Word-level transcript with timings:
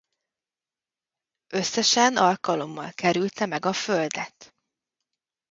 Összesen 1.47 2.17
alkalommal 2.17 2.91
kerülte 2.91 3.45
meg 3.45 3.65
a 3.65 3.73
Földet. 3.73 4.55